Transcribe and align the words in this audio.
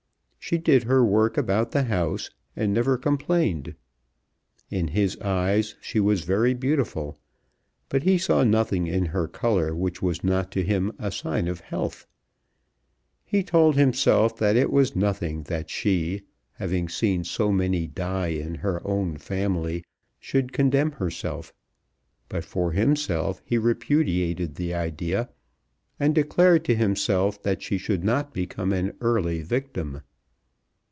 She 0.43 0.57
did 0.57 0.83
her 0.83 1.05
work 1.05 1.37
about 1.37 1.71
the 1.71 1.83
house, 1.83 2.29
and 2.57 2.73
never 2.73 2.97
complained. 2.97 3.73
In 4.69 4.89
his 4.89 5.15
eyes 5.19 5.75
she 5.79 5.99
was 6.01 6.23
very 6.25 6.53
beautiful; 6.53 7.17
but 7.87 8.03
he 8.03 8.17
saw 8.17 8.43
nothing 8.43 8.85
in 8.85 9.05
her 9.05 9.29
colour 9.29 9.73
which 9.73 10.01
was 10.01 10.25
not 10.25 10.51
to 10.51 10.63
him 10.63 10.91
a 10.99 11.09
sign 11.09 11.47
of 11.47 11.61
health. 11.61 12.05
He 13.23 13.43
told 13.43 13.77
himself 13.77 14.35
that 14.37 14.57
it 14.57 14.71
was 14.71 14.93
nothing 14.93 15.43
that 15.43 15.69
she, 15.69 16.23
having 16.53 16.89
seen 16.89 17.23
so 17.23 17.49
many 17.51 17.87
die 17.87 18.29
in 18.29 18.55
her 18.55 18.85
own 18.85 19.15
family, 19.17 19.85
should 20.19 20.51
condemn 20.51 20.91
herself; 20.93 21.53
but 22.27 22.43
for 22.43 22.73
himself 22.73 23.41
he 23.45 23.57
repudiated 23.57 24.55
the 24.55 24.73
idea, 24.73 25.29
and 25.97 26.13
declared 26.13 26.65
to 26.65 26.75
himself 26.75 27.41
that 27.43 27.61
she 27.61 27.77
should 27.77 28.03
not 28.03 28.33
become 28.33 28.73
an 28.73 28.91
early 28.99 29.41
victim. 29.43 30.01